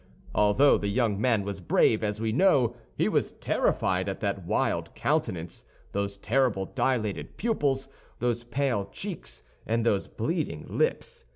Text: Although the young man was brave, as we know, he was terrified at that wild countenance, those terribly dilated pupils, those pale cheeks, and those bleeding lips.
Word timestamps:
Although 0.33 0.79
the 0.79 0.87
young 0.87 1.21
man 1.21 1.43
was 1.43 1.61
brave, 1.61 2.03
as 2.03 2.19
we 2.19 2.31
know, 2.31 2.75
he 2.95 3.07
was 3.07 3.33
terrified 3.33 4.09
at 4.09 4.19
that 4.21 4.43
wild 4.47 4.95
countenance, 4.95 5.63
those 5.91 6.17
terribly 6.17 6.65
dilated 6.73 7.37
pupils, 7.37 7.87
those 8.17 8.43
pale 8.45 8.89
cheeks, 8.91 9.43
and 9.67 9.85
those 9.85 10.07
bleeding 10.07 10.65
lips. 10.67 11.25